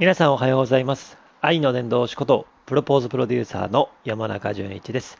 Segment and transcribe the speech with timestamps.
[0.00, 1.18] 皆さんおはようございます。
[1.40, 5.18] 愛の伝道師ことプロポーズプロデューサーの山中淳一です。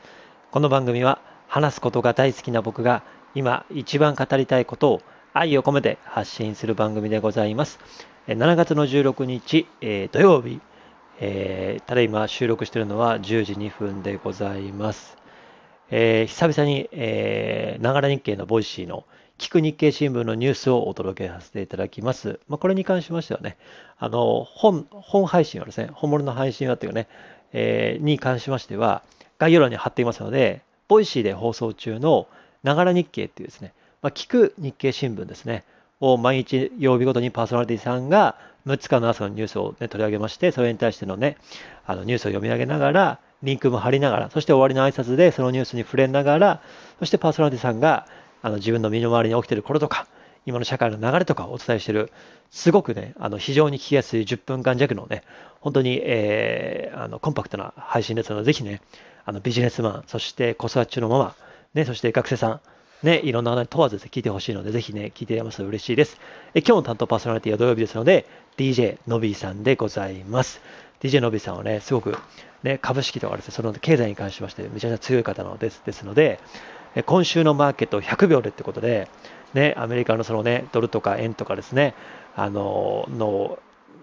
[0.52, 3.02] この番組は話すことが大好きな僕が
[3.34, 5.02] 今一番語りたいことを
[5.32, 7.80] 愛を込めて発信する番組でございます。
[8.28, 10.60] 7月の16日、えー、土曜日、
[11.18, 15.18] えー、ただいま収録しているのは10時2分でございます。
[15.90, 19.06] えー、久々に、えー、ながら日経の Voicy の
[19.38, 22.40] 聞く日経新聞のニュースをお届けさせていただきます。
[22.48, 23.56] まあ、これに関しましてはね、
[23.96, 27.06] あの、本、本配信はですね、本物の配信はというね、
[27.52, 29.02] えー、に関しましては、
[29.38, 32.26] 概要欄に貼っていますので、 Voicy で放送中の
[32.64, 33.72] ながら日経っていうですね、
[34.02, 35.64] まあ、聞く日経新聞ですね、
[36.00, 38.36] を毎日曜日ごとにパーソナリティさんが
[38.66, 41.36] その日の朝のニュースを、ね、取り上げまして、それに対してのね、
[41.86, 46.60] あのニュースを読み上げながら、リンクも貼りながら、そして終わりの挨拶でそのニュースに触れながら、
[46.98, 48.06] そしてパーソナリティさんが
[48.42, 50.06] あの自分の身の回りに起きていることとか、
[50.46, 52.10] 今の社会の流れとかをお伝えしている、
[52.50, 55.22] すごくね、あの非常に聞きやすい10分間弱のね、
[55.60, 58.80] 本当に、えー、あのコンパクトな配信ですので、ぜひね、
[59.24, 61.34] あのビジネスマン、そして子育て中のママ、
[61.74, 62.60] ね、そして学生さん、
[63.02, 66.18] ね、いろんな方に問わず聞いてほしいので、ぜひね、聞いていますと嬉しいです。
[66.54, 70.60] え今日の担当パーソナリティは土曜日ですので、DJ のびーさんでございます。
[71.00, 72.16] DJ のびーさんはね、すごく、
[72.62, 76.40] ね、株式とかですね、その経済に関しましてめちゃめちゃ強い方のですですので、
[77.06, 79.08] 今週のマーケット100秒でってことで、
[79.54, 81.94] ね、アメリカのそのね、ドルとか円とかですね、
[82.34, 83.58] あの、の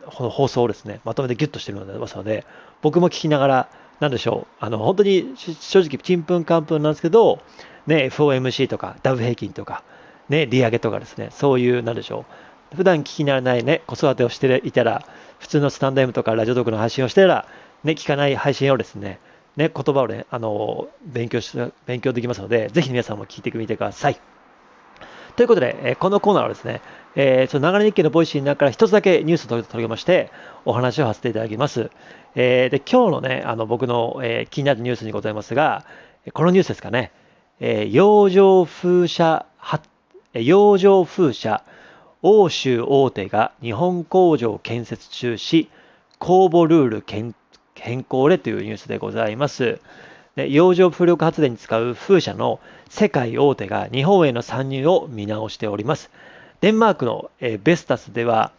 [0.06, 2.46] この、放送をですね、まとめてギュッとしてるのでますので、
[2.82, 7.40] 僕も聞きながら、なんでしょう、あの、本当に正直、ちんぷんかんぷんなんですけど、
[7.88, 9.84] ね、FOMC とか、ダブ平均とか、
[10.30, 12.26] ね、利上げとかですね、そういう、なんでしょ
[12.74, 15.06] う、普段聞き慣れないね、子育てをしていたら、
[15.40, 17.48] 普通のスタンド M とかラジオトークの配信をしてたら、
[17.84, 19.20] ね、聞かない配信をですね、
[19.58, 24.20] ね、言葉をね、あの、勉強し、勉強できますので、ぜひ皆さんも聞いてみてください。
[25.36, 26.82] ということで、えこのコーナーはですね、
[27.16, 30.32] えー、その流れ日記のボイシーの中から一つだけニュースを取り上げまして、
[30.64, 31.90] お話をさせていただきます。
[32.36, 35.86] えー、で、今日のね、あの、僕の、えー、気になるニュースにございますが、
[36.34, 37.12] このニュースですかね、
[37.60, 39.46] え、洋上風車、
[40.34, 41.64] 洋上風車、
[42.22, 45.68] 欧州大手が日本工場建設中止、
[46.18, 47.36] 公募ルール検
[47.86, 49.80] 変更でというニュースでございます。
[50.36, 52.60] で洋上風力発電に使う風車の
[52.90, 56.10] 世界大手が日本への参入を見直しております。
[56.62, 58.52] デンマークの、えベスタスでは、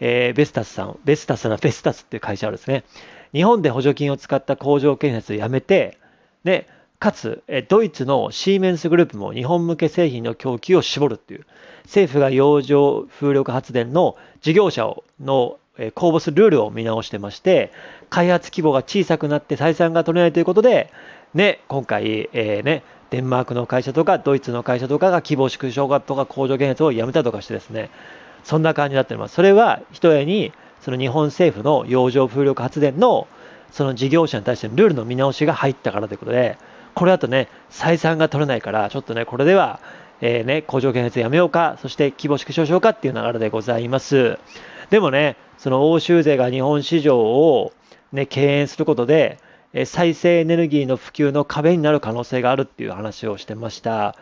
[0.00, 2.84] えー、ベスタスさん、ベスタスなベスタスっていう会社はですね、
[3.32, 5.98] 日本で補助金を使った工場建設をやめて、
[6.44, 6.68] で、
[6.98, 11.46] かつ、えドイツのシーメンスグループも日本向け製品の供給を絞るっていう、
[11.84, 15.58] 政府が洋上風力発電の事業者をの
[15.94, 17.72] 公募するルールを見直してまして、
[18.10, 20.90] 開発規模が小さくなって採算が取れないということで、
[21.34, 27.90] ね、今回、えー、ね、デンマークの会社とかドイツの会社とかが規模縮小化とか工場建設をやめたとかしてですね、
[28.44, 29.34] そんな感じになっております。
[29.34, 33.26] それはひとえにその日本政府の洋上風力発電の
[33.72, 36.56] その事業者に対してのルールの見直しが入ったからということで、
[36.94, 39.80] これだとね、採算が取れないから、ちょっとね、これでは、
[40.20, 44.38] えー、ね、工場建設やめようか、そして規模縮小しようかっていう流れでございます。
[44.90, 47.72] でもね、その欧州勢が日本市場を、
[48.12, 49.38] ね、敬遠することで、
[49.86, 54.14] 再生エネルギーの普及の壁になる可能性があるっていう話をしてました。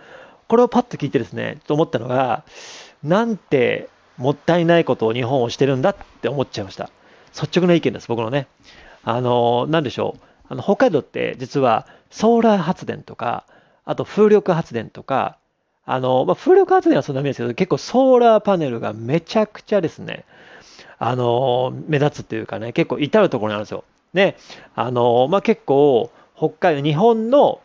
[0.49, 2.45] これをパッと聞いてですね、と思ったのが、
[3.03, 6.91] なんてもったいないことを日本をしてるんだって思っちゃいました。
[7.35, 8.47] 率直な意見です、僕のね。
[9.05, 10.23] あの、なんでしょう。
[10.49, 13.45] あの、北海道って実はソーラー発電とか、
[13.85, 15.39] あと風力発電とか、
[15.85, 20.25] あの、まあ、風力発電はそんなにですけど、結構ソーラーパネルがめちゃくちゃですね、
[20.99, 23.85] あの、目立つっていうかね、結構至るところにあるんですよ。
[24.15, 24.37] ね、
[24.75, 27.61] あの、まあ、結構、北海道、日本の、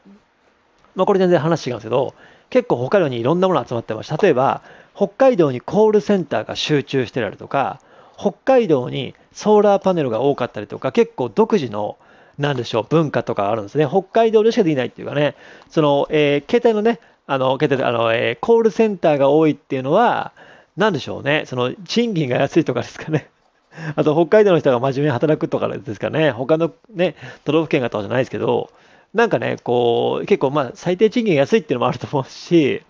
[0.95, 2.15] まあ、これ全然話違うんですけど、
[2.49, 4.15] 結構北海道にいろんなもの集まってます。
[4.21, 4.61] 例えば、
[4.95, 7.79] 北海道にコールセンターが集中してたりとか、
[8.17, 11.97] 北海道にソーラーパネルが多かったりとか、結構独自の、
[12.39, 13.87] なんでしょう、文化とかあるんですね。
[13.87, 15.35] 北海道でしかできないっていうかね、
[15.69, 20.31] その、えー、携帯のね、あの、携帯あの、えー、コールセンターが多いっていうのは、
[20.77, 23.29] なんでしょうね、その、賃金が安いとかですかね。
[23.95, 26.31] あと、北海道の人が真面目に働くとかですかね。
[26.31, 28.69] 他のね、都道府県がとかじゃないですけど、
[29.13, 32.81] なんかね、こう、結構まあ、最低賃金安いっていうのもあると思うし、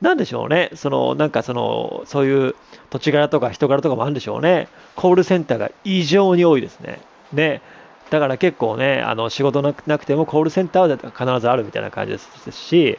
[0.00, 2.54] なんでしょうね、その、なんかその、そういう
[2.90, 4.68] 土地柄とか人柄とかもあるんでしょうね。
[4.94, 6.98] コールセンターが異常に多いですね。
[7.32, 7.62] ね。
[8.10, 12.98] だから結構ね、あの仕事なくてもコールセンターは必ずあるみたいな感じですし、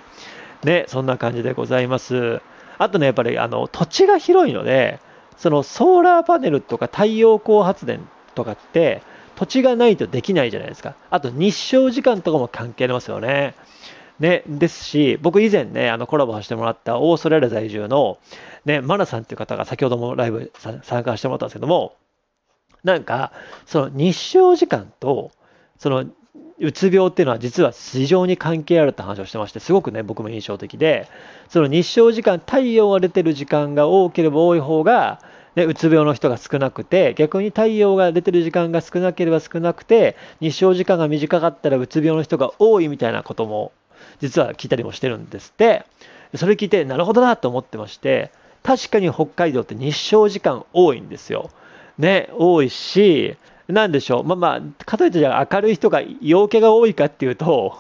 [0.64, 2.42] ね、そんな感じでございます。
[2.78, 5.00] あとね、やっぱりあの土地が広いので、
[5.38, 9.02] そのソーラーパネルとか太陽光発電とかって、
[9.36, 10.96] 土地がないとできないじゃないですか。
[11.12, 13.54] あと日照時間とかも関係ありますよね。
[14.20, 18.18] ね、ですし、僕以前ね、あのコラボさせてもらったオーストラリア在住の、
[18.66, 21.94] ね、マナさんっていう方が先ほどもライブ参加してもらったんですけども、
[22.84, 23.32] なんか、
[23.68, 25.32] その日照時間と、
[25.78, 26.06] その
[26.60, 31.08] うつ病っていうのは実は非常に関係あるって話をしてまして、すごくね、僕も印象的で、
[31.50, 35.22] その日照時間、太陽が出てる時間が多ければ多い方が、
[35.56, 43.72] ね、うつ病の人が少なくて、逆に太陽が出てる時間が少なければ少なくて、日照時間が短かったらうつ病の人が多いみたいなことも、
[44.20, 45.86] 実は聞いたりもしてるんですって。
[46.36, 48.32] それ聞いて、なるほどなと思ってまして、
[48.64, 51.52] 確かに北海道って日照時間多いんですよ。
[51.98, 53.38] ね、多いし、
[53.68, 57.76] なんでしょう、まあまあ、かといってじゃ明るい人が、陽気が多いかっていうと、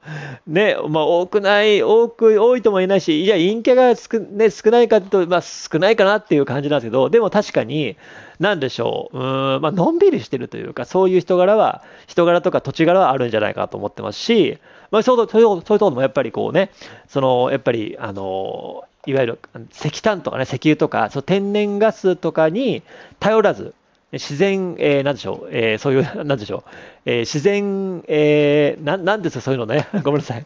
[0.46, 7.96] ね、まあ、多くない、多く、多いとも言えないし、いや、陰キャが少,、ね、少ないかと、まあ、少ないかなっていう感じなんですけど、でも確かに、
[8.40, 9.20] なんでしょう、う
[9.58, 14.58] ん、まあのんびりしてるというか、そういう人柄は、人柄とか土地柄はあるんじゃないかと思ってますし、
[14.90, 16.70] まあ、そういうそういうところもやっぱりこうね、
[17.08, 19.38] そのやっぱり、あのいわゆる
[19.72, 22.82] 石炭とかね、石油とか、その天然ガスとかに
[23.20, 23.74] 頼らず、
[24.12, 26.70] 自然、えー、なんでしょう、えー、そういう、 なんでしょう、
[27.06, 30.44] えー、自然、えー、ななんですか、そういうのね、 ごめんなさい。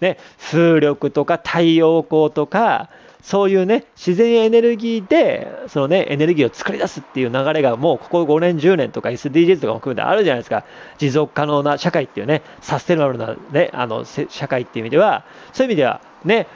[0.00, 0.18] ね、
[0.50, 2.88] 風力とか太陽光とか、
[3.22, 10.64] そういうね、自然エネルギーで、そのね、エネルギーを作り出すっていう流れがもうここ5年、10年とか SDGs とかも含めてあるじゃないですか。
[10.98, 15.24] 持続可能な社会っていうね、サステナブルなね、あの、社会っていう意味では、
[15.54, 16.46] そういう意味では、ね、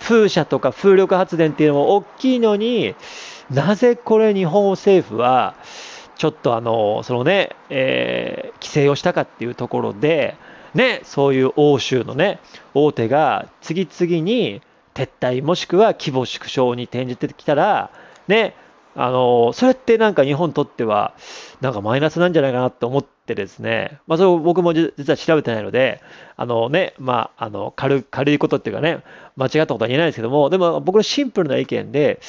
[0.00, 2.94] 風車とか風力発電っていうのも大きいのに
[3.50, 5.54] なぜこれ日本政府は
[6.16, 10.36] ちょっとあのそのね、えー、規制をしたかっていうところで、
[10.74, 12.40] ね、そういう欧州のね
[12.74, 14.62] 大手が次々に
[14.94, 17.90] 撤退もしくは規模縮小に転じてきたら、
[18.28, 18.54] ね、
[18.96, 21.14] あのそれってなんか日本にとっては
[21.60, 26.02] なんかマイナスなんじゃないかなと思ってですね、まあ、それを僕も実は調べてないので、
[26.36, 29.02] あのね、まあ、あの軽軽いことっていうかね、
[29.36, 32.20] 間違ったことは言えないですけども、でも僕のシンプルな意見で、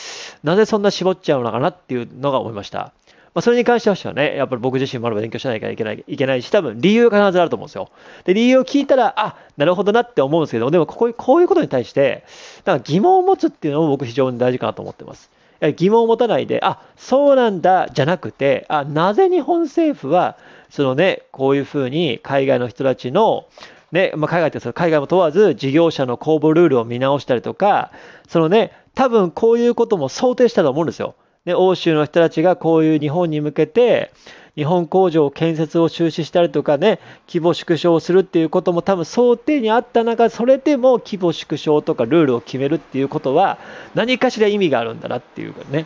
[0.43, 2.93] なぜそんな絞っちゃうのかなっていうのが思いました。
[3.33, 7.89] まあ、それに関してはね、やっぱり僕自身もあれば勉強しないといけないいけないし、多分理由が必ずあると思うんですよ。
[8.25, 12.25] で、理由を聞いたら、あ、なるほどなって思うんですけど、でもこここういうことに対して、
[12.65, 15.31] だから疑問を持つっていうのも僕非常に大事かなと思ってます。
[15.69, 20.37] 疑問を持たないで、あ、そうなんだ、じゃなくて、あ、なぜ日本政府は、
[20.69, 23.45] そのね、こういうふうに海外の人たちの、
[23.91, 27.91] ね、まあ、海外ってその海外も問わず、事業者の公募ルールを見直したりとか、
[28.27, 31.15] そのね、多分こういうことも想定したと思うんですよ。
[31.45, 34.11] ね、欧州の人たちがこういう日本に向けて、
[34.55, 43.57] 日本工場建設を中止したりとかね、規模縮小するっていうことも多分想定にあった中、それでも規模縮小とかルールを決めるっていうことは、
[43.95, 45.85] 何かしら意味があるんだなっていうかね。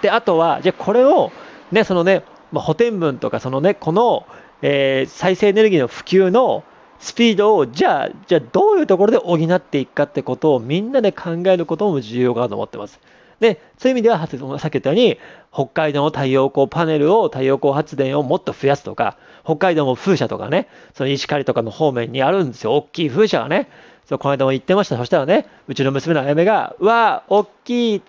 [0.00, 1.32] で、あとは、じゃあこれを、
[1.72, 4.26] ね、そのね、ま、補填分とか、そのね、この、
[4.62, 6.62] えー、再生エネルギーの普及の
[7.00, 13.00] スピードを、じゃあ、じゃあどういうところで補っていくかってことをみんなで考えることも重要かなと思ってます。
[13.40, 15.18] で、そういう意味では、さっき言ったように、
[15.52, 22.74] 北海道の太陽光パネルを、太陽光発電をもっと増やすとか、北海道も風車とかね、その石狩とかの方面にあるんですよ。
[22.74, 23.68] 大きい風車がね。
[24.04, 24.96] そうこの間も言ってました。
[24.96, 28.02] そしたらね、うちの娘のあやめが、うわー、大きい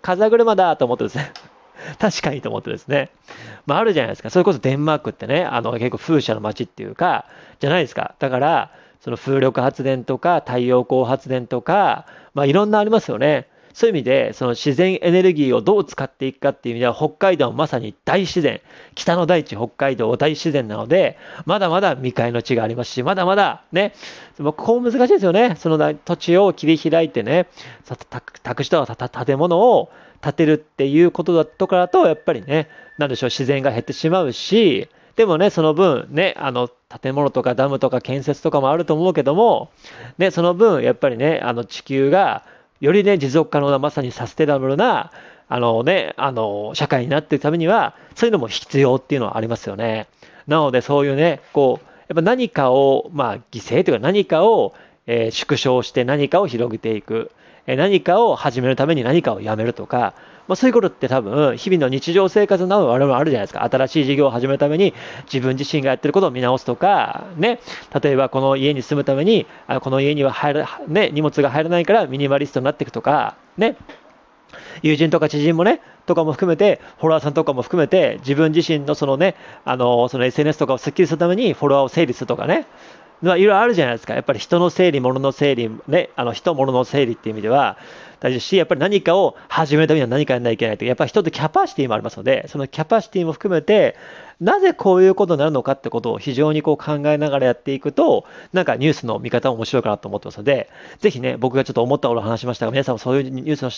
[0.00, 1.32] 風車だと思ってですね。
[1.98, 3.10] 確かにと思ってですね。
[3.66, 4.30] まあ、あるじゃないですか。
[4.30, 7.26] それこそデンマークってね、あの結構風車の街っていうか、
[7.60, 8.14] じゃないですか。
[8.18, 8.70] だから、
[9.00, 13.46] その風力発電とか太陽光発電とか、まあ、いろんなありますよね。
[13.78, 18.60] そういう意味で、その自然エネルギーをどう使っていくかっていう意味では、北海道はまさに大自然、
[18.96, 23.94] 北の大地、北海道大自然なので、まだまだ未開の地がありますし、まだまだね、
[24.36, 25.54] ここ難しいですよね。
[25.60, 27.46] その土地を切り開いてね、
[28.42, 29.90] 宅地とか建物を
[30.22, 36.68] 建てるっていうことだとかだと、やっぱりね、なんでしょう、自然が減ってしまうし、でもね、その分、ね、あの、
[37.00, 39.70] 建物とかダムとか建設とかもあると思うけども、
[40.18, 42.44] ね、その分、やっぱりね、あの地球が、
[42.80, 45.10] よりね、持続可能な、まさにサステナブルな、
[45.48, 50.06] あのね、あの、社会になっていくためには、そういうのも必要っていうのはありますよね。
[50.46, 54.74] なので、そういうね、こう、やっぱ何かを、まあ、犠牲というか何かを、
[55.06, 57.30] えー、縮小して何かを広げていく。
[57.68, 60.14] え何かを始めるために何かをやめるとか、
[60.48, 63.62] まあ、そういうことって多分、日々の日常生活など我々あるじゃないですか。
[63.64, 64.94] 新しい事業を始めるために
[65.32, 67.60] 自分自身がやってることを見直すとか、ね、
[68.02, 73.76] 例えばこの家に住むために、あこの家には入る、ね、荷物が入らないからミニマリストになっていくとか、ね、
[74.82, 79.34] 友人とか知人もね、とかも含めて、フォロワーさんとかも含めて、自分自身のそのね、
[79.66, 82.66] あの、その SNS とかをスッキリするためにフォロワーを整理するとかね、
[83.20, 84.14] まあ、いろいろあるじゃないですか。
[84.14, 87.76] やっぱり人の整理、物の整理、ね、あの人、物の整理っていう意味では、
[88.20, 93.96] 大事ですし、やっぱり何かを始めるためには何かやらないといけないという、やっぱり人ってキャパシティもありますので、そのキャパシティも含めて、
[94.40, 100.70] なぜこういうことになるのかってことを非常にこう考えながらやっていくと、なんかニュースの見方も面白いかなと思ってますので、
[101.00, 103.70] ぜひね、僕がちょっと思ったことを話しましたが、皆さんもそういうニュースの、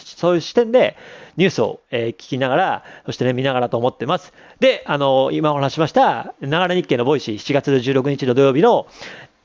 [0.00, 0.96] そういう視点で
[1.36, 4.32] ニュースを、え聞きながら、そしてね、見ながらと思ってます。
[4.60, 8.86] で、あの、今お話しました、ながら日経の Voicy 7月16日の土曜日の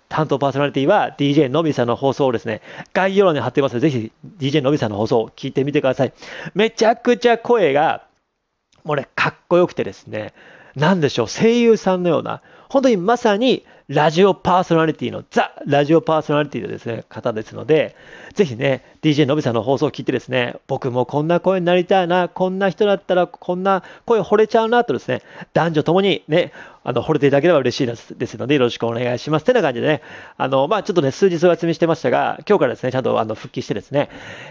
[0.09, 2.61] 担当パーソナリティは DJ のびさんの放送をですね、
[2.93, 6.13] 概要欄に貼ってますので、ぜひ DJ のびさんの放送を聞いてみてください。
[6.55, 8.07] めちゃくちゃ声が
[8.87, 10.33] もうね、かっこよくてですね、
[10.75, 17.95] なんでしょう、声優さんのような、本当にまさにラジオパーソナリティの、ザ・ラジオパーソナリティのですね、方ですので、
[18.33, 25.21] ぜひね、DJ のびさんの放送を聞いてですね、僕もこんな声になりたいな、こんな人だったらこんな声惚れちゃうなとですね、
[25.53, 26.51] 男女ともにね、
[26.83, 29.45] あの、惚れていただければ嬉しいですですので、よろしくお願いします。
[29.45, 30.01] てな感じでね、
[30.35, 34.09] あの、まあ、ちょっとね、数日お休みしてましたが、今日からですね、ちゃんとあの復帰してですね、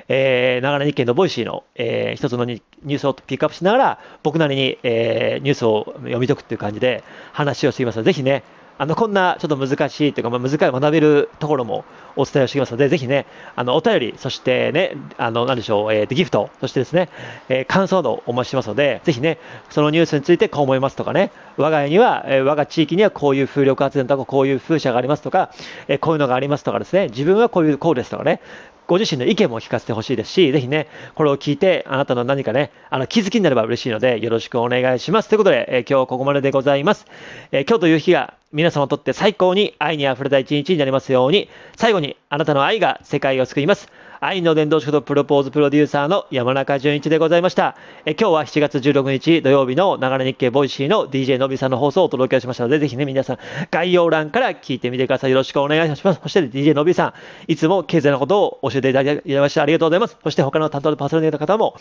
[0.08, 8.42] えー、ながら日経の Voicy の、えー、一つのニュースをピックアップしながら、僕なりに、えー、ニュースを読み解くっていう感じで話をしていますので、ぜひね、
[8.78, 17.08] あの、こんなちょっと難しいというか、まあ、難しい学べるところもお伝えをしていますので、ぜひね、あの、お便り、そしてね、あの、なんでしょう、えー、ギフト、そしてですね、
[17.48, 19.38] えー、感想のお待ちしてますので、ぜひね、
[19.70, 25.50] そのニュースについてこう思いますとかね、我が家には、えー、我が地域にはこういう風力発電とか、こういう風車がありますとか、
[25.88, 28.40] えー、こういうのがありますとかですね、自分はこういう、こうですとかね、
[28.86, 35.28] ご自身の意見も聞かせてほしいですし、ぜひね、これを聞いて、あなたの何かね、あの気づきになれば嬉しいので、よろしくお願いします。
[35.28, 37.06] ということで、え、今日はここまででございます。
[37.52, 43.88] え、今日という日が皆様にとって最高に愛に溢れた一日になりますように、最後にあなたの愛が世界を救います。
[44.20, 47.76] 愛の伝道師とプロポーズプロデューサーの山中淳一でございました。
[48.04, 53.38] え今日は7月16日土曜日のながら日経 Voicy の DJ のびさんの放送をお届けしましたので、ぜひね、皆さん
[53.70, 55.30] 概要欄から聞いてみてください。
[55.30, 56.20] よろしくお願いします。
[56.22, 57.12] そして DJ のびさん、
[57.46, 60.16] いつも経済のことを教えていただきましてありがとうございます。
[60.22, 61.76] そして他の担当のパーソナリティの方も、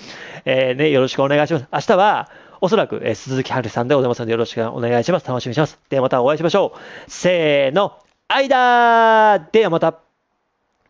[0.46, 1.68] えー、ね、よろしくお願いします。
[1.72, 2.30] 明日は、
[2.62, 5.28] おそらく、えー、鈴木春さんでございますので、よろしくお願いします。
[5.28, 5.80] 楽しみにします。
[5.90, 6.80] ではまたお会いしましょう。
[7.08, 7.94] せーの、
[8.28, 10.05] 間ではまた。